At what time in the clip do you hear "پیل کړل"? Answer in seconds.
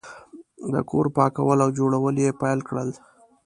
2.41-2.89